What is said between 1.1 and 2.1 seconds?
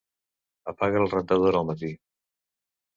rentadora al matí.